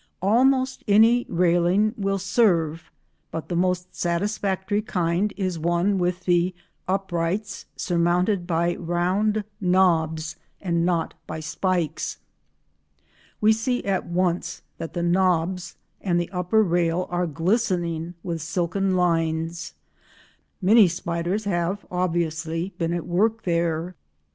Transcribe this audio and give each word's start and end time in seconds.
Almost 0.23 0.83
any 0.87 1.27
railing 1.29 1.93
will 1.95 2.17
serve, 2.17 2.89
but 3.29 3.49
the 3.49 3.55
most 3.55 3.95
satisfactory 3.95 4.81
kind 4.81 5.31
is 5.37 5.59
one 5.59 5.99
with 5.99 6.21
the 6.21 6.55
uprights 6.87 7.67
surmounted 7.75 8.47
by 8.47 8.75
round 8.77 9.43
knobs, 9.61 10.37
and 10.59 10.83
not 10.83 11.13
by 11.27 11.39
spikes. 11.39 12.17
We 13.41 13.53
see 13.53 13.83
at 13.85 14.07
once 14.07 14.63
that 14.79 14.93
the 14.93 15.03
knobs, 15.03 15.75
and 16.01 16.19
the 16.19 16.31
upper 16.31 16.63
rail 16.63 17.05
are 17.11 17.27
glistening 17.27 18.15
with 18.23 18.41
silken 18.41 18.95
lines; 18.95 19.75
many 20.63 20.87
spiders 20.87 21.43
have 21.45 21.85
obviously 21.91 22.73
been 22.79 22.91
at 22.91 23.05
work 23.05 23.43
there. 23.43 23.93